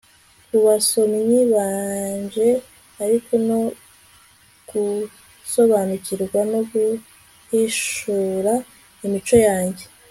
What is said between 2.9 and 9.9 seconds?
ariko no gusobanukirwa no guhishura imico yanjye